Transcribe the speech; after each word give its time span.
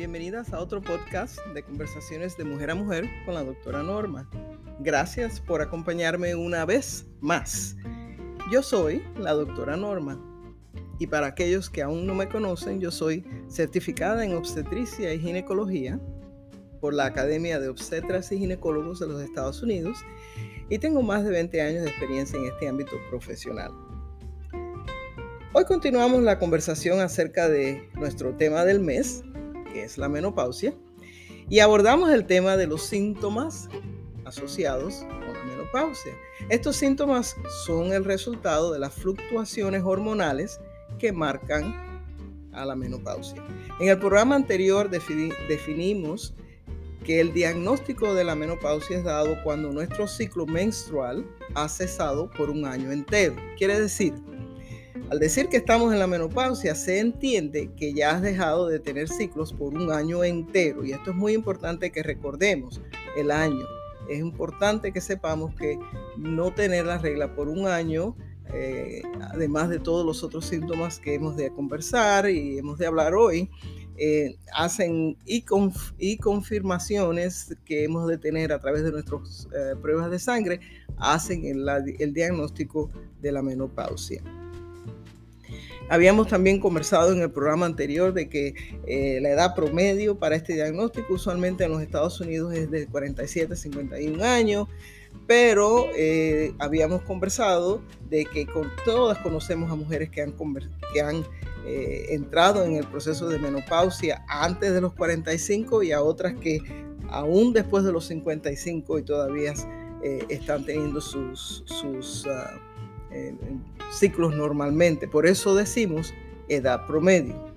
bienvenidas 0.00 0.54
a 0.54 0.60
otro 0.60 0.80
podcast 0.80 1.38
de 1.52 1.62
conversaciones 1.62 2.34
de 2.38 2.44
mujer 2.44 2.70
a 2.70 2.74
mujer 2.74 3.04
con 3.26 3.34
la 3.34 3.44
doctora 3.44 3.82
Norma. 3.82 4.26
Gracias 4.78 5.42
por 5.42 5.60
acompañarme 5.60 6.34
una 6.34 6.64
vez 6.64 7.04
más. 7.20 7.76
Yo 8.50 8.62
soy 8.62 9.04
la 9.18 9.34
doctora 9.34 9.76
Norma 9.76 10.18
y 10.98 11.06
para 11.06 11.26
aquellos 11.26 11.68
que 11.68 11.82
aún 11.82 12.06
no 12.06 12.14
me 12.14 12.30
conocen, 12.30 12.80
yo 12.80 12.90
soy 12.90 13.26
certificada 13.50 14.24
en 14.24 14.34
obstetricia 14.34 15.12
y 15.12 15.20
ginecología 15.20 16.00
por 16.80 16.94
la 16.94 17.04
Academia 17.04 17.60
de 17.60 17.68
Obstetras 17.68 18.32
y 18.32 18.38
Ginecólogos 18.38 19.00
de 19.00 19.06
los 19.06 19.20
Estados 19.20 19.62
Unidos 19.62 19.98
y 20.70 20.78
tengo 20.78 21.02
más 21.02 21.24
de 21.24 21.30
20 21.30 21.60
años 21.60 21.82
de 21.82 21.90
experiencia 21.90 22.38
en 22.38 22.46
este 22.46 22.68
ámbito 22.68 22.96
profesional. 23.10 23.70
Hoy 25.52 25.64
continuamos 25.64 26.22
la 26.22 26.38
conversación 26.38 27.00
acerca 27.00 27.50
de 27.50 27.90
nuestro 27.96 28.34
tema 28.36 28.64
del 28.64 28.80
mes, 28.80 29.24
que 29.72 29.84
es 29.84 29.98
la 29.98 30.08
menopausia, 30.08 30.74
y 31.48 31.58
abordamos 31.60 32.10
el 32.10 32.26
tema 32.26 32.56
de 32.56 32.66
los 32.66 32.82
síntomas 32.82 33.68
asociados 34.24 35.04
con 35.08 35.34
la 35.34 35.44
menopausia. 35.44 36.12
Estos 36.48 36.76
síntomas 36.76 37.36
son 37.66 37.92
el 37.92 38.04
resultado 38.04 38.72
de 38.72 38.78
las 38.78 38.94
fluctuaciones 38.94 39.82
hormonales 39.84 40.60
que 40.98 41.12
marcan 41.12 41.74
a 42.52 42.64
la 42.64 42.76
menopausia. 42.76 43.42
En 43.80 43.88
el 43.88 43.98
programa 43.98 44.36
anterior 44.36 44.90
definimos 44.90 46.34
que 47.04 47.20
el 47.20 47.32
diagnóstico 47.32 48.14
de 48.14 48.24
la 48.24 48.34
menopausia 48.34 48.98
es 48.98 49.04
dado 49.04 49.42
cuando 49.42 49.72
nuestro 49.72 50.06
ciclo 50.06 50.46
menstrual 50.46 51.24
ha 51.54 51.68
cesado 51.68 52.30
por 52.30 52.50
un 52.50 52.66
año 52.66 52.92
entero. 52.92 53.34
Quiere 53.56 53.80
decir, 53.80 54.12
al 55.10 55.18
decir 55.18 55.48
que 55.48 55.56
estamos 55.56 55.92
en 55.92 55.98
la 55.98 56.06
menopausia, 56.06 56.76
se 56.76 57.00
entiende 57.00 57.70
que 57.76 57.92
ya 57.92 58.12
has 58.12 58.22
dejado 58.22 58.68
de 58.68 58.78
tener 58.78 59.08
ciclos 59.08 59.52
por 59.52 59.74
un 59.74 59.90
año 59.90 60.22
entero. 60.22 60.84
Y 60.84 60.92
esto 60.92 61.10
es 61.10 61.16
muy 61.16 61.32
importante 61.32 61.90
que 61.90 62.04
recordemos, 62.04 62.80
el 63.16 63.32
año. 63.32 63.66
Es 64.08 64.20
importante 64.20 64.92
que 64.92 65.00
sepamos 65.00 65.52
que 65.56 65.80
no 66.16 66.54
tener 66.54 66.86
la 66.86 66.98
regla 66.98 67.34
por 67.34 67.48
un 67.48 67.66
año, 67.66 68.16
eh, 68.54 69.02
además 69.20 69.68
de 69.68 69.80
todos 69.80 70.06
los 70.06 70.22
otros 70.22 70.46
síntomas 70.46 71.00
que 71.00 71.14
hemos 71.14 71.36
de 71.36 71.50
conversar 71.50 72.30
y 72.30 72.58
hemos 72.58 72.78
de 72.78 72.86
hablar 72.86 73.14
hoy, 73.14 73.50
eh, 73.96 74.36
hacen 74.54 75.16
y, 75.26 75.42
confirmaciones 76.18 77.56
que 77.64 77.82
hemos 77.82 78.06
de 78.06 78.16
tener 78.16 78.52
a 78.52 78.60
través 78.60 78.84
de 78.84 78.92
nuestras 78.92 79.48
eh, 79.52 79.74
pruebas 79.82 80.08
de 80.12 80.20
sangre, 80.20 80.60
hacen 80.98 81.44
el 81.44 82.14
diagnóstico 82.14 82.90
de 83.20 83.32
la 83.32 83.42
menopausia. 83.42 84.22
Habíamos 85.90 86.28
también 86.28 86.60
conversado 86.60 87.12
en 87.12 87.20
el 87.20 87.32
programa 87.32 87.66
anterior 87.66 88.12
de 88.12 88.28
que 88.28 88.54
eh, 88.86 89.18
la 89.20 89.30
edad 89.30 89.56
promedio 89.56 90.20
para 90.20 90.36
este 90.36 90.52
diagnóstico 90.54 91.14
usualmente 91.14 91.64
en 91.64 91.72
los 91.72 91.82
Estados 91.82 92.20
Unidos 92.20 92.54
es 92.54 92.70
de 92.70 92.86
47 92.86 93.54
a 93.54 93.56
51 93.56 94.22
años, 94.22 94.68
pero 95.26 95.88
eh, 95.96 96.54
habíamos 96.60 97.02
conversado 97.02 97.82
de 98.08 98.24
que 98.24 98.46
todas 98.84 99.18
conocemos 99.18 99.68
a 99.72 99.74
mujeres 99.74 100.10
que 100.10 100.22
han, 100.22 101.24
eh, 101.66 102.06
entrado 102.10 102.64
en 102.64 102.76
el 102.76 102.86
proceso 102.86 103.28
de 103.28 103.40
menopausia 103.40 104.24
antes 104.28 104.72
de 104.72 104.80
los 104.80 104.92
45 104.94 105.82
y 105.82 105.90
a 105.90 106.02
otras 106.02 106.34
que 106.34 106.60
aún 107.08 107.52
después 107.52 107.82
de 107.82 107.90
los 107.90 108.06
55 108.06 109.00
y 109.00 109.02
todavía 109.02 109.54
están 110.28 110.64
teniendo 110.64 111.00
sus... 111.00 111.64
sus 111.66 112.28
ah, 112.28 112.60
ciclos 113.90 114.34
normalmente. 114.34 115.08
Por 115.08 115.26
eso 115.26 115.54
decimos 115.54 116.14
edad 116.48 116.86
promedio. 116.86 117.50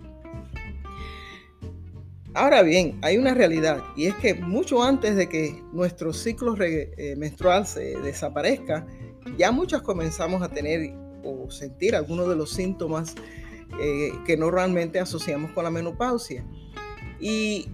Ahora 2.36 2.64
bien, 2.64 2.98
hay 3.04 3.18
una 3.18 3.36
realidad 3.36 3.84
y 3.96 4.08
es 4.08 4.16
que 4.16 4.34
mucho 4.34 4.82
antes 4.82 5.16
de 5.16 5.30
que 5.30 5.62
nuestro 5.72 6.14
ciclo 6.14 6.56
eh, 6.60 7.16
menstrual 7.16 7.68
se 7.68 7.96
desaparezca, 8.00 8.88
ya 9.38 9.52
muchas 9.52 9.84
comenzamos 9.84 10.42
a 10.42 10.50
tener 10.50 10.94
o 11.24 11.50
sentir 11.52 11.96
algunos 11.96 12.28
de 12.28 12.36
los 12.36 12.52
síntomas 12.52 13.14
eh, 13.80 14.12
que 14.26 14.36
normalmente 14.36 15.00
asociamos 15.00 15.52
con 15.52 15.64
la 15.64 15.70
menopausia. 15.70 16.44
Y 17.20 17.70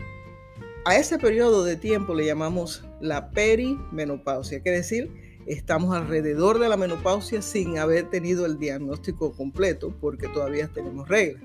a 0.86 0.98
ese 0.98 1.18
periodo 1.18 1.64
de 1.64 1.78
tiempo 1.78 2.14
le 2.14 2.26
llamamos 2.26 2.84
la 3.00 3.32
perimenopausia, 3.32 4.62
quiere 4.62 4.80
decir 4.80 5.29
estamos 5.46 5.96
alrededor 5.96 6.60
de 6.60 6.70
la 6.70 6.78
menopausia 6.78 7.42
sin 7.42 7.78
haber 7.78 8.10
tenido 8.10 8.46
el 8.46 8.58
diagnóstico 8.58 9.32
completo 9.32 9.96
porque 10.00 10.28
todavía 10.28 10.68
tenemos 10.68 11.08
regla 11.08 11.42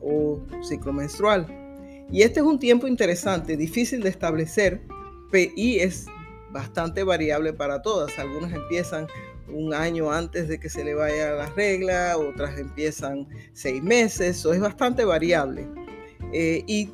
o 0.00 0.40
ciclo 0.62 0.92
menstrual. 0.92 1.46
Y 2.10 2.22
este 2.22 2.40
es 2.40 2.46
un 2.46 2.58
tiempo 2.58 2.86
interesante, 2.86 3.56
difícil 3.56 4.02
de 4.02 4.10
establecer 4.10 4.82
y 5.56 5.80
es 5.80 6.06
bastante 6.52 7.02
variable 7.02 7.52
para 7.52 7.82
todas. 7.82 8.18
Algunas 8.18 8.52
empiezan 8.52 9.08
un 9.48 9.74
año 9.74 10.12
antes 10.12 10.48
de 10.48 10.58
que 10.58 10.68
se 10.68 10.84
le 10.84 10.94
vaya 10.94 11.32
la 11.32 11.46
regla, 11.50 12.16
otras 12.16 12.58
empiezan 12.58 13.28
seis 13.52 13.82
meses, 13.82 14.44
o 14.46 14.54
es 14.54 14.60
bastante 14.60 15.04
variable. 15.04 15.68
Eh, 16.32 16.62
y 16.66 16.90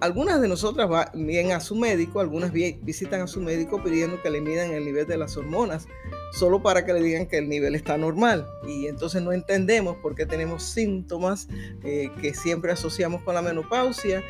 algunas 0.00 0.40
de 0.40 0.48
nosotras 0.48 0.88
vienen 1.14 1.52
a 1.52 1.60
su 1.60 1.74
médico, 1.74 2.20
algunas 2.20 2.52
visitan 2.52 3.20
a 3.20 3.26
su 3.26 3.40
médico 3.40 3.82
pidiendo 3.82 4.20
que 4.22 4.30
le 4.30 4.40
midan 4.40 4.72
el 4.72 4.84
nivel 4.84 5.06
de 5.06 5.18
las 5.18 5.36
hormonas, 5.36 5.86
solo 6.32 6.62
para 6.62 6.84
que 6.84 6.92
le 6.92 7.02
digan 7.02 7.26
que 7.26 7.38
el 7.38 7.48
nivel 7.48 7.74
está 7.74 7.98
normal. 7.98 8.46
Y 8.66 8.86
entonces 8.86 9.22
no 9.22 9.32
entendemos 9.32 9.96
por 9.98 10.14
qué 10.14 10.26
tenemos 10.26 10.62
síntomas 10.62 11.48
eh, 11.84 12.10
que 12.20 12.34
siempre 12.34 12.72
asociamos 12.72 13.22
con 13.22 13.34
la 13.34 13.42
menopausia 13.42 14.22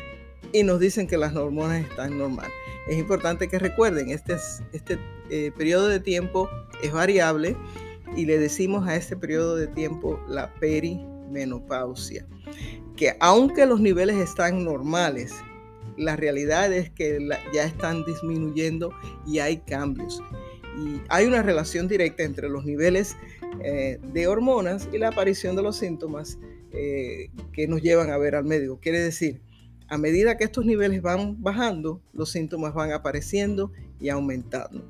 y 0.51 0.63
nos 0.63 0.79
dicen 0.79 1.07
que 1.07 1.17
las 1.17 1.35
hormonas 1.35 1.83
están 1.83 2.17
normal. 2.17 2.49
Es 2.87 2.97
importante 2.97 3.47
que 3.47 3.59
recuerden, 3.59 4.09
este, 4.09 4.35
este 4.73 4.99
eh, 5.29 5.51
periodo 5.57 5.87
de 5.87 5.99
tiempo 5.99 6.49
es 6.83 6.91
variable 6.91 7.55
y 8.17 8.25
le 8.25 8.37
decimos 8.37 8.87
a 8.87 8.95
este 8.95 9.15
periodo 9.15 9.55
de 9.55 9.67
tiempo 9.67 10.19
la 10.27 10.53
perimenopausia. 10.55 12.25
Que 12.97 13.15
aunque 13.19 13.65
los 13.65 13.79
niveles 13.79 14.17
están 14.17 14.65
normales, 14.65 15.33
la 16.01 16.15
realidad 16.15 16.73
es 16.73 16.89
que 16.89 17.19
ya 17.53 17.63
están 17.63 18.03
disminuyendo 18.05 18.91
y 19.25 19.39
hay 19.39 19.57
cambios. 19.57 20.21
Y 20.77 21.01
hay 21.09 21.25
una 21.25 21.43
relación 21.43 21.87
directa 21.87 22.23
entre 22.23 22.49
los 22.49 22.65
niveles 22.65 23.15
eh, 23.63 23.99
de 24.13 24.27
hormonas 24.27 24.89
y 24.91 24.97
la 24.97 25.09
aparición 25.09 25.55
de 25.55 25.61
los 25.61 25.77
síntomas 25.77 26.39
eh, 26.71 27.29
que 27.53 27.67
nos 27.67 27.81
llevan 27.81 28.09
a 28.09 28.17
ver 28.17 28.35
al 28.35 28.45
médico. 28.45 28.79
Quiere 28.81 28.99
decir, 28.99 29.41
a 29.89 29.97
medida 29.97 30.37
que 30.37 30.45
estos 30.45 30.65
niveles 30.65 31.01
van 31.01 31.41
bajando, 31.41 32.01
los 32.13 32.31
síntomas 32.31 32.73
van 32.73 32.91
apareciendo 32.93 33.71
y 33.99 34.09
aumentando. 34.09 34.83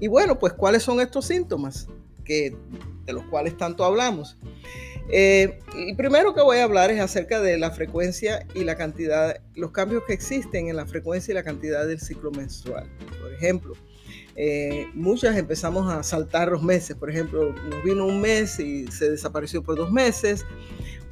Y 0.00 0.08
bueno, 0.08 0.38
pues 0.38 0.52
¿cuáles 0.52 0.82
son 0.82 1.00
estos 1.00 1.26
síntomas 1.26 1.88
de 2.26 3.12
los 3.12 3.24
cuales 3.24 3.56
tanto 3.56 3.84
hablamos? 3.84 4.36
Eh, 5.08 5.60
el 5.76 5.96
primero 5.96 6.34
que 6.34 6.42
voy 6.42 6.58
a 6.58 6.64
hablar 6.64 6.90
es 6.90 7.00
acerca 7.00 7.40
de 7.40 7.58
la 7.58 7.70
frecuencia 7.70 8.44
y 8.54 8.64
la 8.64 8.76
cantidad, 8.76 9.40
los 9.54 9.70
cambios 9.70 10.02
que 10.06 10.12
existen 10.12 10.68
en 10.68 10.76
la 10.76 10.86
frecuencia 10.86 11.32
y 11.32 11.34
la 11.34 11.44
cantidad 11.44 11.86
del 11.86 12.00
ciclo 12.00 12.32
menstrual. 12.32 12.90
Por 13.20 13.32
ejemplo, 13.32 13.74
eh, 14.34 14.88
muchas 14.94 15.36
empezamos 15.36 15.92
a 15.92 16.02
saltar 16.02 16.48
los 16.50 16.62
meses. 16.62 16.96
Por 16.96 17.10
ejemplo, 17.10 17.52
nos 17.52 17.84
vino 17.84 18.06
un 18.06 18.20
mes 18.20 18.58
y 18.58 18.86
se 18.88 19.10
desapareció 19.10 19.62
por 19.62 19.76
dos 19.76 19.92
meses. 19.92 20.44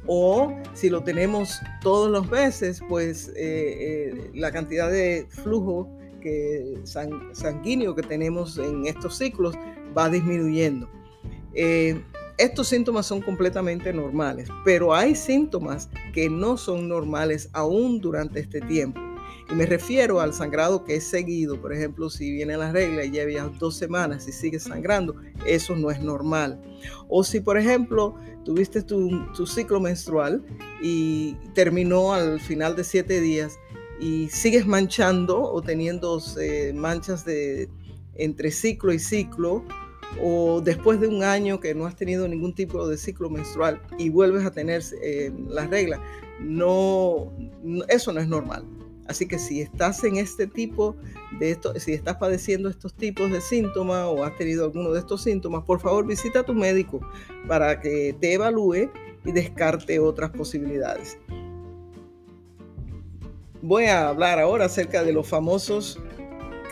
O 0.07 0.53
si 0.73 0.89
lo 0.89 1.03
tenemos 1.03 1.59
todos 1.81 2.11
los 2.11 2.29
meses, 2.29 2.81
pues 2.87 3.31
eh, 3.35 4.29
la 4.33 4.51
cantidad 4.51 4.91
de 4.91 5.25
flujo 5.29 5.89
sanguíneo 7.33 7.93
que 7.95 8.01
tenemos 8.01 8.57
en 8.57 8.87
estos 8.87 9.17
ciclos 9.17 9.55
va 9.97 10.09
disminuyendo. 10.09 10.89
Estos 12.37 12.67
síntomas 12.67 13.05
son 13.05 13.21
completamente 13.21 13.93
normales, 13.93 14.49
pero 14.65 14.93
hay 14.93 15.15
síntomas 15.15 15.89
que 16.13 16.29
no 16.29 16.57
son 16.57 16.89
normales 16.89 17.49
aún 17.53 18.01
durante 18.01 18.41
este 18.41 18.59
tiempo. 18.59 18.99
Y 19.49 19.53
me 19.53 19.65
refiero 19.65 20.19
al 20.19 20.33
sangrado 20.33 20.83
que 20.83 20.95
es 20.95 21.05
seguido. 21.05 21.61
Por 21.61 21.71
ejemplo, 21.71 22.09
si 22.09 22.31
viene 22.31 22.57
la 22.57 22.71
regla 22.71 23.05
y 23.05 23.11
lleva 23.11 23.47
dos 23.59 23.75
semanas 23.75 24.27
y 24.27 24.31
sigue 24.31 24.59
sangrando, 24.59 25.15
eso 25.45 25.75
no 25.75 25.91
es 25.91 26.01
normal. 26.01 26.59
O 27.07 27.23
si, 27.23 27.39
por 27.39 27.57
ejemplo, 27.57 28.15
tuviste 28.43 28.81
tu, 28.81 29.09
ciclo 29.45 29.79
menstrual 29.79 30.43
y 30.81 31.35
terminó 31.53 32.13
al 32.13 32.39
final 32.39 32.75
de 32.75 32.83
siete 32.83 33.21
días 33.21 33.57
y 33.99 34.27
sigues 34.29 34.65
manchando 34.65 35.41
o 35.41 35.61
teniendo 35.61 36.21
eh, 36.41 36.73
manchas 36.75 37.23
de 37.23 37.69
entre 38.15 38.51
ciclo 38.51 38.91
y 38.91 38.99
ciclo 38.99 39.63
o 40.21 40.61
después 40.61 40.99
de 40.99 41.07
un 41.07 41.23
año 41.23 41.59
que 41.59 41.73
no 41.73 41.85
has 41.85 41.95
tenido 41.95 42.27
ningún 42.27 42.53
tipo 42.53 42.87
de 42.87 42.97
ciclo 42.97 43.29
menstrual 43.29 43.81
y 43.97 44.09
vuelves 44.09 44.45
a 44.45 44.51
tener 44.51 44.83
eh, 45.01 45.31
las 45.49 45.69
reglas, 45.69 45.99
no, 46.39 47.31
eso 47.87 48.13
no 48.13 48.19
es 48.19 48.27
normal. 48.27 48.63
Así 49.07 49.27
que 49.27 49.37
si 49.37 49.61
estás 49.61 50.03
en 50.03 50.17
este 50.17 50.47
tipo 50.47 50.95
de 51.39 51.51
esto, 51.51 51.79
si 51.79 51.93
estás 51.93 52.17
padeciendo 52.17 52.69
estos 52.69 52.93
tipos 52.93 53.31
de 53.31 53.39
síntomas 53.39 54.05
o 54.05 54.23
has 54.23 54.35
tenido 54.35 54.65
alguno 54.65 54.91
de 54.91 54.99
estos 54.99 55.21
síntomas, 55.21 55.63
por 55.63 55.79
favor 55.79 56.07
visita 56.07 56.39
a 56.39 56.43
tu 56.43 56.55
médico 56.55 57.01
para 57.47 57.79
que 57.79 58.15
te 58.19 58.33
evalúe 58.33 58.89
y 59.23 59.31
descarte 59.31 59.99
otras 59.99 60.31
posibilidades. 60.31 61.19
voy 63.65 63.85
a 63.85 64.09
hablar 64.09 64.39
ahora 64.39 64.65
acerca 64.65 65.03
de 65.03 65.11
los 65.11 65.27
famosos 65.27 65.99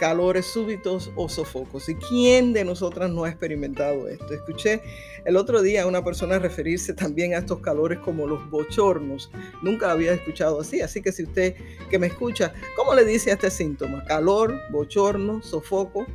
calores 0.03 0.47
súbitos 0.47 1.13
o 1.15 1.29
sofocos. 1.29 1.87
¿Y 1.87 1.95
quién 1.95 2.51
de 2.51 2.65
nosotras 2.65 3.09
no 3.09 3.23
ha 3.23 3.29
experimentado 3.29 4.09
esto? 4.09 4.33
Escuché 4.33 4.81
el 5.23 5.37
otro 5.37 5.61
día 5.61 5.83
a 5.83 5.87
una 5.87 6.03
persona 6.03 6.39
referirse 6.39 6.93
también 6.93 7.33
a 7.33 7.37
estos 7.37 7.61
calores 7.61 7.99
como 7.99 8.27
los 8.27 8.49
bochornos. 8.49 9.31
Nunca 9.61 9.89
había 9.89 10.11
escuchado 10.11 10.59
así, 10.59 10.81
así 10.81 11.01
que 11.01 11.13
si 11.13 11.23
usted 11.23 11.55
que 11.89 11.99
me 11.99 12.07
escucha, 12.07 12.53
¿cómo 12.75 12.93
le 12.95 13.05
dice 13.05 13.31
a 13.31 13.35
este 13.35 13.49
síntoma? 13.49 14.03
Calor, 14.03 14.53
bochorno, 14.71 15.41
sofoco. 15.41 16.05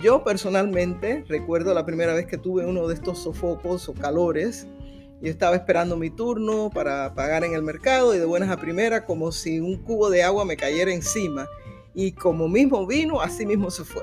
Yo 0.00 0.22
personalmente 0.22 1.24
recuerdo 1.26 1.74
la 1.74 1.84
primera 1.84 2.14
vez 2.14 2.26
que 2.26 2.38
tuve 2.38 2.64
uno 2.64 2.86
de 2.86 2.94
estos 2.94 3.18
sofocos 3.18 3.88
o 3.88 3.92
calores. 3.92 4.68
Yo 5.20 5.32
estaba 5.32 5.56
esperando 5.56 5.96
mi 5.96 6.10
turno 6.10 6.70
para 6.72 7.12
pagar 7.16 7.42
en 7.42 7.54
el 7.54 7.62
mercado 7.64 8.14
y 8.14 8.20
de 8.20 8.24
buenas 8.24 8.50
a 8.50 8.56
primeras, 8.56 9.00
como 9.00 9.32
si 9.32 9.58
un 9.58 9.78
cubo 9.78 10.10
de 10.10 10.22
agua 10.22 10.44
me 10.44 10.56
cayera 10.56 10.92
encima. 10.92 11.48
Y 11.94 12.12
como 12.12 12.48
mismo 12.48 12.86
vino, 12.86 13.20
así 13.20 13.44
mismo 13.44 13.70
se 13.70 13.84
fue. 13.84 14.02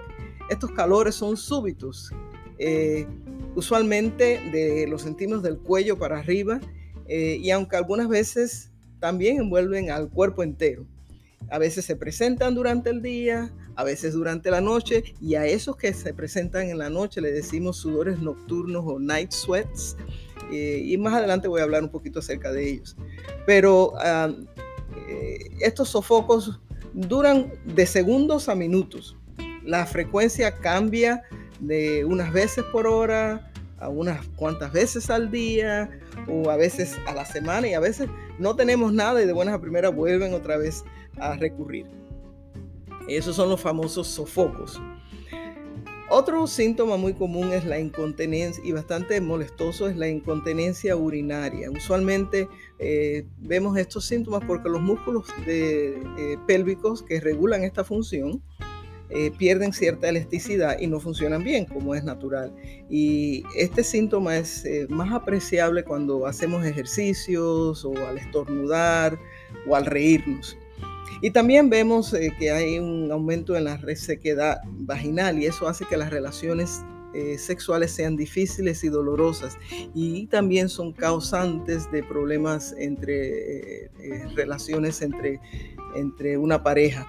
Estos 0.49 0.71
calores 0.71 1.15
son 1.15 1.37
súbitos. 1.37 2.11
Eh, 2.59 3.05
usualmente 3.55 4.39
de, 4.51 4.87
los 4.87 5.03
sentimos 5.03 5.43
del 5.43 5.57
cuello 5.57 5.97
para 5.97 6.19
arriba 6.19 6.59
eh, 7.07 7.37
y 7.41 7.51
aunque 7.51 7.75
algunas 7.75 8.07
veces 8.07 8.71
también 8.99 9.37
envuelven 9.37 9.91
al 9.91 10.09
cuerpo 10.09 10.43
entero. 10.43 10.85
A 11.49 11.59
veces 11.59 11.85
se 11.85 11.95
presentan 11.95 12.55
durante 12.55 12.89
el 12.89 13.01
día, 13.01 13.53
a 13.75 13.83
veces 13.83 14.13
durante 14.13 14.51
la 14.51 14.59
noche, 14.59 15.03
y 15.21 15.35
a 15.35 15.45
esos 15.45 15.77
que 15.77 15.93
se 15.93 16.13
presentan 16.13 16.69
en 16.69 16.77
la 16.77 16.89
noche 16.89 17.21
le 17.21 17.31
decimos 17.31 17.77
sudores 17.77 18.19
nocturnos 18.19 18.83
o 18.85 18.99
night 18.99 19.31
sweats, 19.31 19.95
eh, 20.51 20.81
y 20.83 20.97
más 20.97 21.13
adelante 21.13 21.47
voy 21.47 21.61
a 21.61 21.63
hablar 21.63 21.83
un 21.83 21.89
poquito 21.89 22.19
acerca 22.19 22.51
de 22.51 22.69
ellos. 22.69 22.97
Pero 23.45 23.93
ah, 23.97 24.33
estos 25.61 25.89
sofocos 25.89 26.59
duran 26.97 27.53
de 27.63 27.85
segundos 27.85 28.49
a 28.49 28.55
minutos. 28.55 29.15
La 29.63 29.85
frecuencia 29.85 30.55
cambia 30.55 31.23
de 31.59 32.03
unas 32.05 32.33
veces 32.33 32.63
por 32.71 32.87
hora 32.87 33.51
a 33.79 33.89
unas 33.89 34.25
cuantas 34.35 34.71
veces 34.73 35.11
al 35.11 35.29
día 35.29 35.91
o 36.27 36.49
a 36.49 36.55
veces 36.55 36.97
a 37.05 37.13
la 37.13 37.25
semana 37.25 37.67
y 37.67 37.75
a 37.75 37.79
veces 37.79 38.09
no 38.39 38.55
tenemos 38.55 38.91
nada 38.91 39.21
y 39.21 39.27
de 39.27 39.33
buenas 39.33 39.53
a 39.53 39.61
primeras 39.61 39.93
vuelven 39.93 40.33
otra 40.33 40.57
vez 40.57 40.83
a 41.19 41.35
recurrir. 41.35 41.85
Esos 43.07 43.35
son 43.35 43.49
los 43.49 43.61
famosos 43.61 44.07
sofocos. 44.07 44.81
Otro 46.09 46.47
síntoma 46.47 46.95
muy 46.95 47.13
común 47.13 47.51
es 47.51 47.65
la 47.65 47.79
incontinencia 47.79 48.63
y 48.63 48.71
bastante 48.71 49.19
molestoso 49.19 49.89
es 49.89 49.97
la 49.97 50.07
incontinencia 50.07 50.95
urinaria. 50.95 51.69
Usualmente 51.69 52.47
eh, 52.79 53.25
vemos 53.39 53.77
estos 53.77 54.05
síntomas 54.05 54.41
porque 54.47 54.69
los 54.69 54.81
músculos 54.81 55.25
de, 55.45 55.97
eh, 56.17 56.37
pélvicos 56.47 57.03
que 57.03 57.19
regulan 57.19 57.65
esta 57.65 57.83
función 57.83 58.41
eh, 59.09 59.31
pierden 59.37 59.73
cierta 59.73 60.07
elasticidad 60.07 60.79
y 60.79 60.87
no 60.87 61.01
funcionan 61.01 61.43
bien 61.43 61.65
como 61.65 61.93
es 61.93 62.05
natural. 62.05 62.55
Y 62.89 63.43
este 63.57 63.83
síntoma 63.83 64.37
es 64.37 64.65
más 64.87 65.11
apreciable 65.11 65.83
cuando 65.83 66.25
hacemos 66.25 66.65
ejercicios 66.65 67.83
o 67.83 67.93
al 68.07 68.17
estornudar 68.17 69.19
o 69.67 69.75
al 69.75 69.85
reírnos. 69.85 70.57
Y 71.21 71.31
también 71.31 71.69
vemos 71.69 72.13
eh, 72.13 72.33
que 72.37 72.51
hay 72.51 72.79
un 72.79 73.11
aumento 73.11 73.55
en 73.55 73.65
la 73.65 73.77
resequedad 73.77 74.61
vaginal 74.65 75.39
y 75.39 75.45
eso 75.45 75.67
hace 75.67 75.85
que 75.85 75.97
las 75.97 76.09
relaciones 76.09 76.81
eh, 77.13 77.37
sexuales 77.37 77.91
sean 77.91 78.15
difíciles 78.15 78.83
y 78.83 78.89
dolorosas 78.89 79.57
y 79.95 80.27
también 80.27 80.69
son 80.69 80.93
causantes 80.93 81.89
de 81.91 82.03
problemas 82.03 82.75
entre 82.77 83.85
eh, 83.85 83.89
relaciones 84.35 85.01
entre, 85.01 85.39
entre 85.95 86.37
una 86.37 86.61
pareja. 86.61 87.07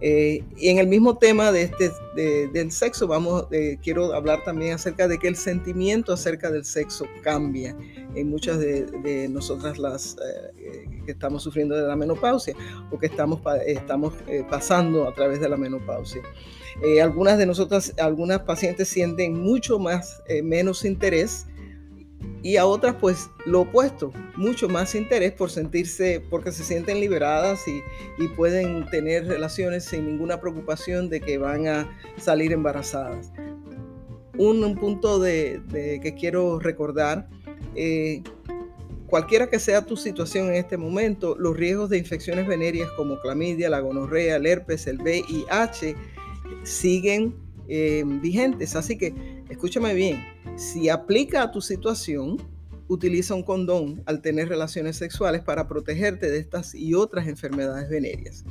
Eh, 0.00 0.44
y 0.56 0.68
en 0.68 0.78
el 0.78 0.86
mismo 0.86 1.16
tema 1.16 1.52
de 1.52 1.62
este, 1.62 1.90
del 2.48 2.70
sexo, 2.70 3.06
vamos, 3.06 3.46
eh, 3.50 3.78
quiero 3.82 4.12
hablar 4.12 4.44
también 4.44 4.74
acerca 4.74 5.08
de 5.08 5.18
que 5.18 5.28
el 5.28 5.36
sentimiento 5.36 6.12
acerca 6.12 6.50
del 6.50 6.64
sexo 6.64 7.06
cambia 7.22 7.74
en 8.14 8.28
muchas 8.28 8.58
de, 8.58 9.28
nosotras 9.30 9.78
las 9.78 10.16
eh, 10.16 10.86
que 11.04 11.12
estamos 11.12 11.42
sufriendo 11.42 11.74
de 11.74 11.86
la 11.86 11.96
menopausia 11.96 12.54
o 12.90 12.98
que 12.98 13.06
estamos, 13.06 13.40
estamos 13.66 14.14
pasando 14.50 15.08
a 15.08 15.14
través 15.14 15.40
de 15.40 15.48
la 15.48 15.56
menopausia. 15.56 16.22
algunas 17.02 17.38
de 17.38 17.46
nosotras, 17.46 17.94
algunas 17.98 18.40
pacientes 18.40 18.88
sienten 18.88 19.34
mucho 19.40 19.78
más, 19.78 20.22
menos 20.42 20.84
interés 20.84 21.46
y 22.42 22.56
a 22.56 22.66
otras 22.66 22.96
pues 23.00 23.28
lo 23.44 23.62
opuesto, 23.62 24.12
mucho 24.36 24.68
más 24.68 24.94
interés 24.94 25.32
por 25.32 25.50
sentirse, 25.50 26.22
porque 26.30 26.52
se 26.52 26.62
sienten 26.62 27.00
liberadas 27.00 27.60
y, 27.66 27.82
pueden 28.36 28.88
tener 28.90 29.26
relaciones 29.26 29.84
sin 29.84 30.06
ninguna 30.06 30.40
preocupación 30.40 31.08
de 31.08 31.20
que 31.20 31.38
van 31.38 31.66
a 31.66 31.98
salir 32.18 32.52
embarazadas. 32.52 33.32
Un, 34.36 34.76
punto 34.76 35.18
de, 35.18 35.60
que 36.02 36.14
quiero 36.14 36.58
recordar, 36.58 37.28
eh, 37.74 38.22
cualquiera 39.06 39.48
que 39.48 39.58
sea 39.58 39.84
tu 39.84 39.96
situación 39.96 40.48
en 40.48 40.54
este 40.54 40.76
momento, 40.76 41.34
los 41.36 41.56
riesgos 41.56 41.90
de 41.90 41.98
infecciones 41.98 42.46
venéreas 42.46 42.90
como 42.92 43.18
clamidia, 43.20 43.70
la 43.70 43.80
gonorrea, 43.80 44.36
el 44.36 44.46
herpes, 44.46 44.86
el 44.86 44.98
VIH 44.98 45.96
siguen 46.62 47.34
eh, 47.68 48.04
vigentes. 48.06 48.76
Así 48.76 48.98
que 48.98 49.14
escúchame 49.48 49.94
bien, 49.94 50.35
si 50.56 50.88
aplica 50.88 51.42
a 51.42 51.50
tu 51.50 51.60
situación, 51.60 52.38
utiliza 52.88 53.34
un 53.34 53.42
condón 53.42 54.02
al 54.06 54.22
tener 54.22 54.48
relaciones 54.48 54.96
sexuales 54.96 55.42
para 55.42 55.68
protegerte 55.68 56.30
de 56.30 56.38
estas 56.38 56.74
y 56.74 56.94
otras 56.94 57.26
enfermedades 57.28 57.88
venéreas. 57.88 58.44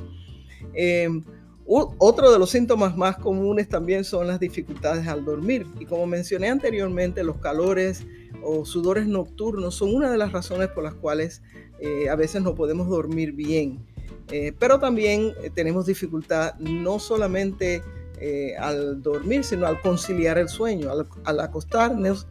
Em, 0.74 1.24
otro 1.66 2.30
de 2.30 2.38
los 2.38 2.50
síntomas 2.50 2.96
más 2.96 3.16
comunes 3.16 3.68
también 3.68 4.04
son 4.04 4.28
las 4.28 4.38
dificultades 4.38 5.08
al 5.08 5.24
dormir. 5.24 5.66
Y 5.80 5.86
como 5.86 6.06
mencioné 6.06 6.48
anteriormente, 6.48 7.24
los 7.24 7.38
calores 7.38 8.06
o 8.42 8.64
sudores 8.64 9.08
nocturnos 9.08 9.74
son 9.74 9.94
una 9.94 10.10
de 10.10 10.18
las 10.18 10.30
razones 10.30 10.68
por 10.68 10.84
las 10.84 10.94
cuales 10.94 11.42
eh, 11.80 12.08
a 12.08 12.14
veces 12.14 12.42
no 12.42 12.54
podemos 12.54 12.88
dormir 12.88 13.32
bien. 13.32 13.84
Eh, 14.30 14.52
pero 14.58 14.78
también 14.78 15.32
eh, 15.42 15.50
tenemos 15.52 15.86
dificultad 15.86 16.54
no 16.58 16.98
solamente 16.98 17.82
eh, 18.18 18.54
al 18.58 19.02
dormir, 19.02 19.44
sino 19.44 19.66
al 19.66 19.80
conciliar 19.82 20.38
el 20.38 20.48
sueño. 20.48 20.90
Al, 21.24 21.40
acostarnos, 21.40 22.26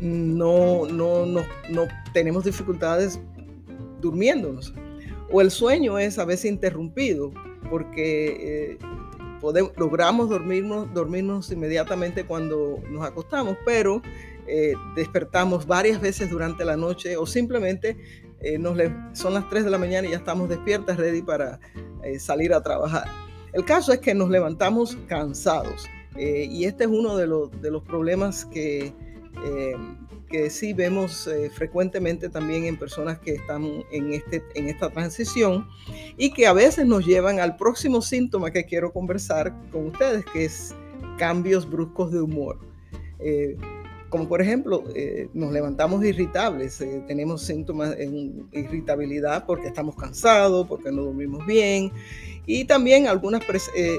no, 0.00 0.86
no, 0.86 1.26
no, 1.26 1.44
no, 1.70 1.88
tenemos 2.12 2.44
dificultades 2.44 3.20
durmiéndonos. 4.00 4.72
O 5.32 5.40
el 5.40 5.50
sueño 5.50 5.98
es 5.98 6.18
a 6.18 6.24
veces 6.24 6.46
interrumpido 6.46 7.32
porque 7.68 8.74
eh, 8.74 8.78
podemos, 9.40 9.72
logramos 9.76 10.28
dormirnos, 10.28 10.92
dormirnos 10.94 11.50
inmediatamente 11.50 12.24
cuando 12.24 12.80
nos 12.88 13.04
acostamos, 13.04 13.56
pero 13.66 14.02
eh, 14.46 14.74
despertamos 14.94 15.66
varias 15.66 16.00
veces 16.00 16.30
durante 16.30 16.64
la 16.64 16.76
noche 16.76 17.16
o 17.16 17.26
simplemente 17.26 17.96
nos 18.58 18.76
son 19.14 19.32
las 19.32 19.48
3 19.48 19.64
de 19.64 19.70
la 19.70 19.78
mañana 19.78 20.06
y 20.06 20.10
ya 20.10 20.18
estamos 20.18 20.50
despiertas, 20.50 20.98
ready 20.98 21.22
para 21.22 21.58
salir 22.18 22.52
a 22.52 22.62
trabajar. 22.62 23.23
El 23.54 23.64
caso 23.64 23.92
es 23.92 24.00
que 24.00 24.14
nos 24.14 24.30
levantamos 24.30 24.98
cansados 25.06 25.86
eh, 26.16 26.48
y 26.50 26.64
este 26.64 26.84
es 26.84 26.90
uno 26.90 27.16
de, 27.16 27.26
los 27.26 27.82
problemas 27.84 28.44
que, 28.44 28.92
eh, 29.44 30.50
sí 30.50 30.72
vemos 30.72 31.28
eh, 31.28 31.48
frecuentemente 31.48 32.28
también 32.28 32.64
en 32.64 32.76
personas 32.76 33.20
que 33.20 33.34
están 33.34 33.84
este, 33.92 34.42
en 34.56 34.68
esta 34.68 34.90
transición 34.90 35.68
y 36.16 36.32
que 36.32 36.48
a 36.48 36.52
veces 36.52 36.86
nos 36.86 37.06
llevan 37.06 37.38
al 37.38 37.56
próximo 37.56 38.02
síntoma 38.02 38.50
que 38.50 38.64
quiero 38.64 38.92
conversar 38.92 39.54
con 39.70 39.86
ustedes, 39.86 40.24
que 40.32 40.46
es 40.46 40.74
cambios 41.18 41.70
bruscos 41.70 42.10
de 42.10 42.20
humor 42.20 42.58
como 44.14 44.28
por 44.28 44.40
ejemplo, 44.40 44.84
nos 45.32 45.52
levantamos 45.52 46.04
irritables, 46.04 46.78
tenemos 47.08 47.42
síntomas 47.42 47.96
de 47.96 48.30
irritabilidad 48.52 49.44
porque 49.44 49.66
estamos 49.66 49.96
cansados, 49.96 50.68
porque 50.68 50.92
no 50.92 51.02
dormimos 51.02 51.44
bien, 51.44 51.90
y 52.46 52.64
también 52.64 53.08
algunas, 53.08 53.42
eh, 53.74 53.98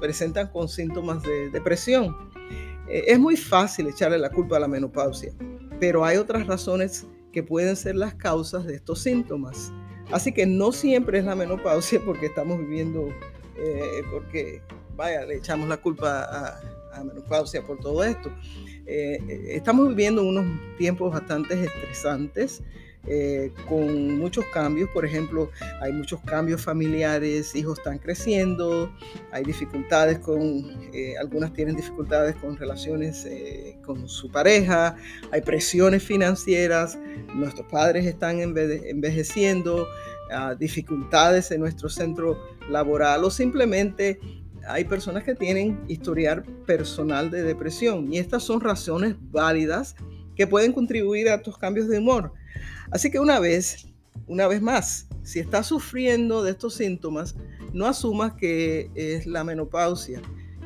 presentan 0.00 0.48
con 0.48 0.66
síntomas 0.66 1.22
de 1.24 1.50
depresión. 1.50 2.16
Eh, 2.88 3.04
es 3.08 3.18
muy 3.18 3.36
fácil 3.36 3.88
echarle 3.88 4.16
la 4.16 4.30
culpa 4.30 4.56
a 4.56 4.60
la 4.60 4.68
menopausia, 4.68 5.34
pero 5.78 6.02
hay 6.02 6.16
otras 6.16 6.46
razones 6.46 7.06
que 7.34 7.42
pueden 7.42 7.76
ser 7.76 7.96
las 7.96 8.14
causas 8.14 8.64
de 8.64 8.76
estos 8.76 9.02
síntomas. 9.02 9.74
Así 10.10 10.32
que 10.32 10.46
no 10.46 10.72
siempre 10.72 11.18
es 11.18 11.26
la 11.26 11.34
menopausia 11.34 12.00
porque 12.02 12.24
estamos 12.24 12.60
viviendo, 12.60 13.10
eh, 13.58 14.02
porque, 14.10 14.62
vaya, 14.96 15.26
le 15.26 15.34
echamos 15.34 15.68
la 15.68 15.76
culpa 15.76 16.22
a, 16.22 16.76
a 16.98 17.04
menopausia 17.04 17.62
por 17.62 17.78
todo 17.78 18.02
esto. 18.02 18.30
Estamos 18.86 19.88
viviendo 19.88 20.22
unos 20.22 20.46
tiempos 20.78 21.12
bastante 21.12 21.54
estresantes. 21.54 22.62
Eh, 23.08 23.52
con 23.68 24.18
muchos 24.18 24.44
cambios. 24.46 24.90
Por 24.90 25.04
ejemplo, 25.04 25.50
hay 25.80 25.92
muchos 25.92 26.20
cambios 26.22 26.60
familiares, 26.60 27.54
hijos 27.54 27.78
están 27.78 27.98
creciendo, 27.98 28.92
hay 29.30 29.44
dificultades 29.44 30.18
con, 30.18 30.90
eh, 30.92 31.14
algunas 31.16 31.52
tienen 31.52 31.76
dificultades 31.76 32.34
con 32.34 32.56
relaciones 32.56 33.24
eh, 33.24 33.78
con 33.84 34.08
su 34.08 34.28
pareja, 34.32 34.96
hay 35.30 35.40
presiones 35.42 36.02
financieras, 36.02 36.98
nuestros 37.32 37.68
padres 37.68 38.06
están 38.06 38.40
envejeciendo, 38.40 39.86
dificultades 40.58 41.52
en 41.52 41.60
nuestro 41.60 41.88
centro 41.88 42.36
laboral 42.68 43.22
o 43.22 43.30
simplemente 43.30 44.18
hay 44.68 44.84
personas 44.84 45.24
que 45.24 45.34
tienen 45.34 45.80
historial 45.88 46.42
personal 46.66 47.30
de 47.30 47.42
depresión 47.42 48.12
y 48.12 48.18
estas 48.18 48.42
son 48.42 48.60
razones 48.60 49.16
válidas 49.30 49.94
que 50.34 50.46
pueden 50.46 50.72
contribuir 50.72 51.28
a 51.28 51.36
estos 51.36 51.58
cambios 51.58 51.88
de 51.88 51.98
humor. 51.98 52.32
Así 52.90 53.10
que 53.10 53.18
una 53.18 53.40
vez, 53.40 53.86
una 54.26 54.46
vez 54.46 54.60
más, 54.60 55.08
si 55.22 55.40
estás 55.40 55.66
sufriendo 55.66 56.42
de 56.42 56.52
estos 56.52 56.74
síntomas, 56.74 57.34
no 57.72 57.86
asumas 57.86 58.34
que 58.34 58.90
es 58.94 59.26
la 59.26 59.44
menopausia. 59.44 60.20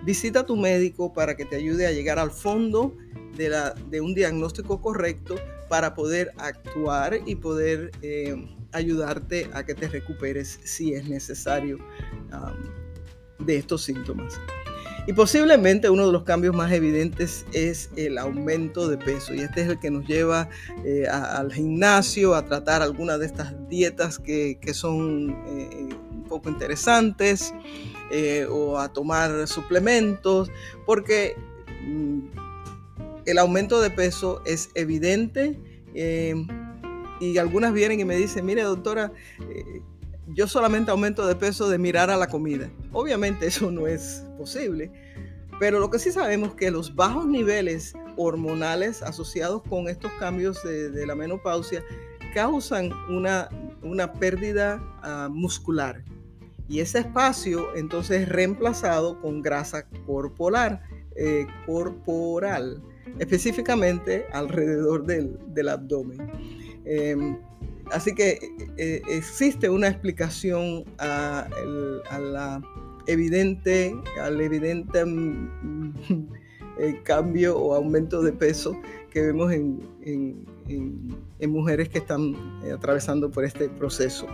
Visita 0.05 0.41
a 0.41 0.47
tu 0.47 0.57
médico 0.57 1.13
para 1.13 1.37
que 1.37 1.45
te 1.45 1.57
ayude 1.57 1.87
a 1.87 1.93
llegar 1.93 2.19
al 2.19 2.31
fondo 2.31 2.97
de 3.37 4.01
un 4.01 4.15
diagnóstico 4.15 4.83
correcto 4.83 5.37
para 5.69 5.95
poder 5.95 6.33
actuar 6.37 7.21
y 7.25 7.37
poder 7.37 7.91
eh, 8.03 8.37
ayudarte 8.73 9.49
a 9.55 9.65
que 9.65 9.75
te 9.75 9.89
recuperes 9.89 10.61
si 10.65 10.95
es 10.95 11.09
necesario 11.09 11.79
de 13.41 13.57
estos 13.57 13.83
síntomas. 13.83 14.41
Y 15.07 15.13
posiblemente 15.13 15.89
uno 15.91 16.07
de 16.07 16.13
los 16.13 16.25
cambios 16.25 16.55
más 16.55 16.71
evidentes 16.73 17.47
es 17.53 17.91
el 17.97 18.19
aumento 18.19 18.89
de 18.89 18.99
peso. 18.99 19.35
Y 19.35 19.41
este 19.41 19.63
es 19.63 19.69
el 19.69 19.79
que 19.79 19.91
nos 19.91 20.07
lleva 20.07 20.49
eh, 20.85 21.07
al 21.09 21.53
gimnasio, 21.53 22.35
a 22.35 22.45
tratar 22.45 22.83
algunas 22.83 23.19
de 23.19 23.27
estas 23.27 23.55
dietas 23.69 24.19
que, 24.19 24.59
son 24.73 25.31
eh, 25.49 25.89
un 26.13 26.25
poco 26.29 26.49
interesantes, 26.51 27.55
eh, 28.13 28.47
o 28.49 28.79
a 28.79 28.93
tomar 28.93 29.49
suplementos, 29.49 30.51
porque 30.87 31.35
mm, 31.85 32.21
el 33.27 33.39
aumento 33.39 33.81
de 33.81 33.91
peso 33.91 34.43
es 34.45 34.71
evidente. 34.75 35.59
y 37.21 37.37
algunas 37.39 37.73
vienen 37.73 38.01
y 38.01 38.05
me 38.05 38.17
dicen, 38.17 38.47
mire 38.47 38.63
doctora, 38.63 39.13
yo 40.29 40.47
solamente 40.47 40.91
aumento 40.91 41.27
de 41.27 41.35
peso 41.35 41.69
de 41.69 41.79
mirar 41.79 42.11
a 42.11 42.17
la 42.17 42.29
comida. 42.29 42.71
Obviamente 42.93 43.47
eso 43.47 43.71
no 43.71 43.87
es 43.87 44.25
posible, 44.39 44.91
pero 45.59 45.79
lo 45.79 45.91
que 45.91 45.99
sí 45.99 46.11
sabemos 46.13 46.51
es 46.51 46.55
que 46.55 46.71
los 46.71 46.95
bajos 46.95 47.27
niveles 47.27 47.95
hormonales 48.17 49.03
asociados 49.03 49.63
con 49.69 49.89
estos 49.89 50.13
cambios 50.13 50.63
de, 50.63 51.07
la 51.07 51.15
menopausia 51.15 51.83
causan 52.35 52.93
una, 53.09 53.49
una 53.83 54.13
pérdida 54.13 54.81
ah, 55.03 55.29
muscular. 55.31 56.05
Y 56.69 56.81
ese 56.81 57.01
espacio 57.01 57.75
entonces 57.75 58.23
es 58.23 58.29
reemplazado 58.29 59.21
con 59.21 59.43
grasa 59.43 59.89
corporal, 60.07 60.81
eh, 61.17 61.47
corporal 61.67 62.81
específicamente 63.19 64.27
alrededor 64.33 65.05
del, 65.05 65.39
del 65.49 65.69
abdomen. 65.69 66.31
Em, 66.85 67.39
Así 67.91 68.15
que 68.15 68.39
eh, 68.77 69.03
existe 69.09 69.69
una 69.69 69.89
explicación 69.89 70.85
a, 70.99 71.49
la 72.21 72.63
evidente, 73.07 73.95
al 74.21 74.41
evidente 74.41 75.05
mm, 75.05 75.89
eh, 76.79 77.01
cambio 77.03 77.59
o 77.59 77.75
aumento 77.75 78.23
de 78.23 78.33
peso 78.33 78.81
que 79.11 79.23
vemos 79.23 79.53
en, 79.53 80.47
mujeres 81.49 81.89
que 81.89 81.99
están 81.99 82.35
eh, 82.65 82.73
atravesando 82.73 83.31
por 83.31 83.45
este 83.45 83.69
proceso. 83.69 84.27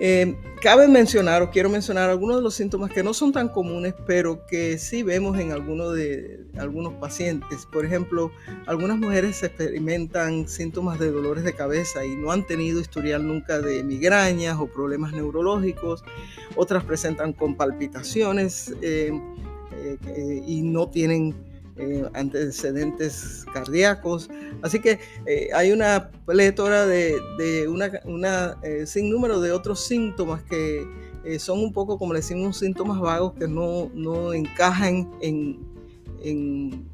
Eh, 0.00 0.36
cabe 0.60 0.88
mencionar 0.88 1.42
o 1.42 1.50
quiero 1.50 1.70
mencionar 1.70 2.10
algunos 2.10 2.36
de 2.36 2.42
los 2.42 2.54
síntomas 2.54 2.90
que 2.90 3.02
no 3.02 3.14
son 3.14 3.32
tan 3.32 3.48
comunes, 3.48 3.94
pero 4.06 4.44
que 4.46 4.76
sí 4.78 5.02
vemos 5.02 5.38
en 5.38 5.52
algunos 5.52 5.94
de 5.94 6.40
algunos 6.58 6.94
pacientes. 6.94 7.66
Por 7.66 7.84
ejemplo, 7.84 8.32
algunas 8.66 8.98
mujeres 8.98 9.42
experimentan 9.42 10.48
síntomas 10.48 10.98
de 10.98 11.10
dolores 11.10 11.44
de 11.44 11.52
cabeza 11.52 12.04
y 12.04 12.16
no 12.16 12.32
han 12.32 12.46
tenido 12.46 12.80
historial 12.80 13.26
nunca 13.26 13.60
de 13.60 13.84
migrañas 13.84 14.58
o 14.58 14.66
problemas 14.66 15.12
neurológicos. 15.12 16.02
Otras 16.56 16.82
presentan 16.84 17.32
con 17.32 17.56
palpitaciones 17.56 18.74
eh, 18.82 19.12
eh, 20.06 20.42
y 20.46 20.62
no 20.62 20.88
tienen 20.88 21.34
eh, 21.76 22.04
antecedentes 22.14 23.44
cardíacos. 23.52 24.30
Así 24.62 24.80
que 24.80 25.00
eh, 25.26 25.48
hay 25.54 25.72
una 25.72 26.10
plétora 26.26 26.86
de, 26.86 27.20
de 27.38 27.66
una, 27.68 27.90
una 28.04 28.58
eh, 28.62 28.86
sin 28.86 29.10
número 29.10 29.40
de 29.40 29.52
otros 29.52 29.84
síntomas 29.84 30.42
que 30.42 30.86
son 31.38 31.60
un 31.60 31.72
poco, 31.72 31.98
como 31.98 32.12
le 32.12 32.18
decimos, 32.18 32.58
síntomas 32.58 33.00
vagos 33.00 33.32
que 33.32 33.48
no, 33.48 33.90
no 33.94 34.34
encajan 34.34 35.10
en, 35.22 35.58
en 36.22 36.86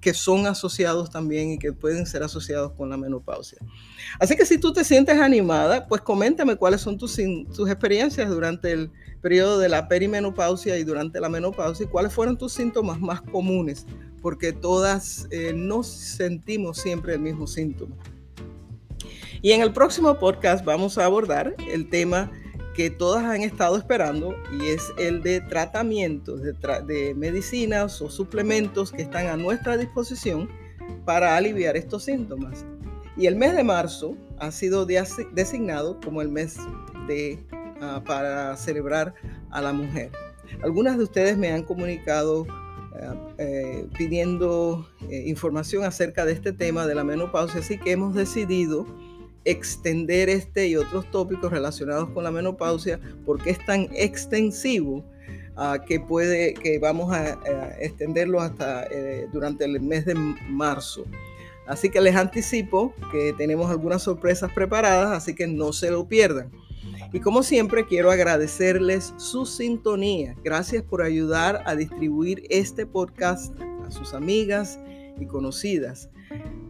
que 0.00 0.14
son 0.14 0.46
asociados 0.46 1.10
también 1.10 1.50
y 1.50 1.58
que 1.58 1.72
pueden 1.72 2.06
ser 2.06 2.22
asociados 2.22 2.72
con 2.72 2.90
la 2.90 2.96
menopausia. 2.96 3.58
Así 4.18 4.36
que 4.36 4.44
si 4.44 4.58
tú 4.58 4.72
te 4.72 4.84
sientes 4.84 5.18
animada, 5.18 5.86
pues 5.86 6.02
coméntame 6.02 6.56
cuáles 6.56 6.80
son 6.80 6.98
tus, 6.98 7.18
tus 7.54 7.68
experiencias 7.68 8.28
durante 8.28 8.72
el 8.72 8.90
periodo 9.22 9.58
de 9.58 9.68
la 9.68 9.88
perimenopausia 9.88 10.76
y 10.76 10.84
durante 10.84 11.20
la 11.20 11.28
menopausia 11.28 11.84
y 11.84 11.88
cuáles 11.88 12.12
fueron 12.12 12.36
tus 12.36 12.52
síntomas 12.52 13.00
más 13.00 13.22
comunes, 13.22 13.86
porque 14.20 14.52
todas 14.52 15.26
eh, 15.30 15.52
no 15.54 15.82
sentimos 15.82 16.78
siempre 16.78 17.14
el 17.14 17.20
mismo 17.20 17.46
síntoma. 17.46 17.96
Y 19.40 19.52
en 19.52 19.62
el 19.62 19.72
próximo 19.72 20.18
podcast 20.18 20.64
vamos 20.64 20.98
a 20.98 21.04
abordar 21.04 21.54
el 21.70 21.88
tema 21.88 22.30
que 22.74 22.90
todas 22.90 23.24
han 23.24 23.42
estado 23.42 23.76
esperando 23.76 24.34
y 24.58 24.66
es 24.66 24.92
el 24.98 25.22
de 25.22 25.40
tratamientos 25.40 26.40
de, 26.42 27.14
medicinas 27.14 28.02
o 28.02 28.10
suplementos 28.10 28.92
que 28.92 29.02
están 29.02 29.28
a 29.28 29.36
nuestra 29.36 29.76
disposición 29.76 30.48
para 31.04 31.36
aliviar 31.36 31.76
estos 31.76 32.04
síntomas. 32.04 32.64
Y 33.16 33.26
el 33.26 33.36
mes 33.36 33.54
de 33.54 33.62
marzo 33.62 34.16
ha 34.38 34.50
sido 34.50 34.86
designado 34.86 36.00
como 36.00 36.20
el 36.20 36.28
mes 36.28 36.56
de 37.06 37.38
Ah, 37.86 38.02
para 38.04 38.56
celebrar 38.56 39.14
a 39.50 39.60
la 39.60 39.72
mujer. 39.72 40.10
Algunas 40.62 40.96
de 40.96 41.04
ustedes 41.04 41.36
me 41.36 41.50
han 41.50 41.64
comunicado 41.64 42.46
eh, 42.98 43.34
eh, 43.38 43.86
pidiendo 43.98 44.88
eh, 45.10 45.24
información 45.26 45.84
acerca 45.84 46.24
de 46.24 46.32
este 46.32 46.52
tema 46.52 46.86
de 46.86 46.94
la 46.94 47.04
menopausia, 47.04 47.60
así 47.60 47.78
que 47.78 47.92
hemos 47.92 48.14
decidido 48.14 48.86
extender 49.44 50.28
este 50.28 50.68
y 50.68 50.76
otros 50.76 51.10
tópicos 51.10 51.50
relacionados 51.50 52.10
con 52.10 52.24
la 52.24 52.30
menopausia 52.30 53.00
porque 53.26 53.50
es 53.50 53.64
tan 53.66 53.88
extensivo 53.92 55.04
ah, 55.56 55.78
que 55.86 56.00
puede 56.00 56.54
que 56.54 56.78
vamos 56.78 57.12
a, 57.12 57.38
extenderlo 57.80 58.40
hasta 58.40 58.88
durante 59.32 59.64
el 59.64 59.80
mes 59.80 60.04
de 60.06 60.14
marzo. 60.14 61.04
Así 61.66 61.88
que 61.88 62.00
les 62.00 62.14
anticipo 62.14 62.92
que 63.10 63.32
tenemos 63.32 63.70
algunas 63.70 64.02
sorpresas 64.02 64.52
preparadas, 64.52 65.16
así 65.16 65.34
que 65.34 65.46
no 65.46 65.72
se 65.72 65.90
lo 65.90 66.06
pierdan. 66.06 66.50
Y 67.12 67.20
como 67.20 67.42
siempre, 67.42 67.86
quiero 67.86 68.10
agradecerles 68.10 69.14
su 69.16 69.46
sintonía. 69.46 70.34
Gracias 70.42 70.82
por 70.82 71.00
ayudar 71.00 71.62
a 71.64 71.74
distribuir 71.74 72.44
este 72.50 72.86
podcast 72.86 73.54
a 73.86 73.90
sus 73.90 74.14
amigas 74.14 74.78
y 75.18 75.26
conocidas. 75.26 76.10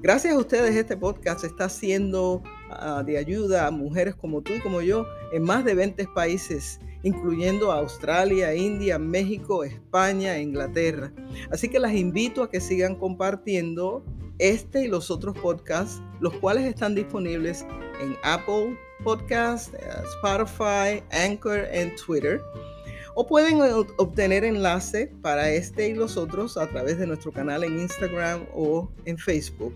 Gracias 0.02 0.34
a 0.34 0.38
ustedes, 0.38 0.76
este 0.76 0.96
podcast 0.96 1.44
está 1.44 1.68
siendo 1.68 2.42
ah, 2.70 3.02
de 3.04 3.18
ayuda 3.18 3.66
a 3.66 3.70
mujeres 3.70 4.14
como 4.14 4.42
tú 4.42 4.52
y 4.52 4.60
como 4.60 4.80
yo 4.80 5.06
en 5.32 5.42
más 5.42 5.64
de 5.64 5.74
20 5.74 6.06
países, 6.14 6.80
incluyendo 7.02 7.72
Australia, 7.72 8.54
India, 8.54 8.98
México, 8.98 9.64
España 9.64 10.38
Inglaterra. 10.38 11.12
Así 11.50 11.68
que 11.68 11.78
las 11.78 11.92
invito 11.94 12.42
a 12.42 12.50
que 12.50 12.60
sigan 12.60 12.96
compartiendo 12.96 14.04
este 14.38 14.84
y 14.84 14.88
los 14.88 15.10
otros 15.10 15.38
podcasts, 15.38 16.02
los 16.20 16.32
cuales 16.34 16.64
están 16.64 16.94
disponibles 16.94 17.64
en 18.00 18.16
Apple 18.24 18.76
Podcast, 19.02 19.74
eh, 19.74 19.78
Spotify, 20.16 21.02
Anchor 21.10 21.68
y 21.72 21.94
Twitter. 21.96 22.40
O 23.16 23.26
pueden 23.26 23.60
obtener 23.96 24.44
enlace 24.44 25.12
para 25.22 25.50
este 25.50 25.88
y 25.88 25.94
los 25.94 26.16
otros 26.16 26.56
a 26.56 26.68
través 26.68 26.98
de 26.98 27.06
nuestro 27.06 27.32
canal 27.32 27.62
en 27.62 27.78
Instagram 27.78 28.46
o 28.54 28.90
en 29.04 29.18
Facebook. 29.18 29.74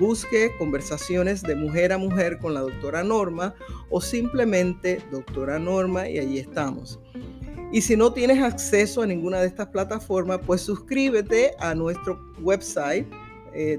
Busque 0.00 0.50
conversaciones 0.58 1.42
de 1.42 1.54
mujer 1.54 1.92
a 1.92 1.98
mujer 1.98 2.38
con 2.38 2.52
la 2.52 2.60
doctora 2.60 3.04
Norma 3.04 3.54
o 3.90 4.00
simplemente 4.00 5.00
doctora 5.12 5.60
Norma 5.60 6.08
y 6.08 6.18
allí 6.18 6.38
estamos. 6.38 6.98
Y 7.70 7.80
si 7.80 7.96
no 7.96 8.12
tienes 8.12 8.42
acceso 8.42 9.02
a 9.02 9.06
ninguna 9.06 9.40
de 9.40 9.46
estas 9.46 9.68
plataformas, 9.68 10.40
pues 10.44 10.60
suscríbete 10.60 11.54
a 11.60 11.74
nuestro 11.76 12.20
website 12.40 13.06
eh, 13.52 13.78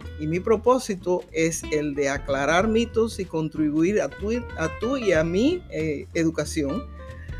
y 0.19 0.27
mi 0.27 0.39
propósito 0.39 1.23
es 1.31 1.63
el 1.71 1.95
de 1.95 2.09
aclarar 2.09 2.67
mitos 2.67 3.19
y 3.19 3.25
contribuir 3.25 4.01
a 4.01 4.09
tu, 4.09 4.31
a 4.31 4.99
y 4.99 5.13
a 5.13 5.23
mi 5.23 5.63
eh, 5.69 6.07
educación 6.13 6.83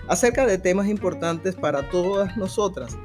acerca 0.08 0.46
de 0.46 0.58
temas 0.58 0.88
importantes 0.88 1.56
para 1.56 1.90
todas 1.90 2.36
nosotras, 2.38 2.98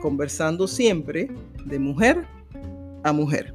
conversando 0.00 0.66
siempre 0.66 1.30
de 1.64 1.78
mujer 1.78 2.26
a 3.02 3.12
mujer. 3.12 3.54